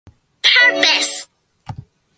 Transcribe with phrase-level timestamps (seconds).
[0.41, 1.31] パーパス